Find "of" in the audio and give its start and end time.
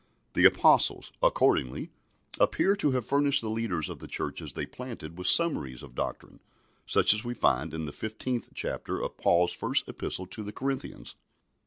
3.87-3.99, 5.83-5.93, 8.99-9.15